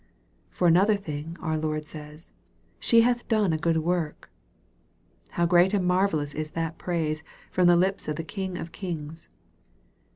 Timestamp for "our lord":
1.41-1.85